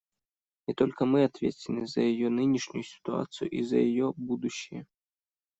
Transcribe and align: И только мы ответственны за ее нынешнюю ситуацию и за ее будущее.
И 0.67 0.73
только 0.73 1.05
мы 1.05 1.25
ответственны 1.25 1.85
за 1.85 2.01
ее 2.01 2.29
нынешнюю 2.29 2.81
ситуацию 2.83 3.51
и 3.51 3.61
за 3.61 3.77
ее 3.77 4.13
будущее. 4.17 4.87